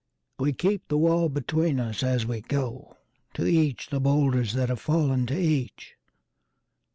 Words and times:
We 0.39 0.51
keep 0.51 0.87
the 0.87 0.97
wall 0.97 1.29
between 1.29 1.79
us 1.79 2.01
as 2.01 2.25
we 2.25 2.41
go. 2.41 2.97
To 3.35 3.45
each 3.45 3.89
the 3.91 3.99
boulders 3.99 4.53
that 4.53 4.69
have 4.69 4.79
fallen 4.79 5.27
to 5.27 5.39
each. 5.39 5.93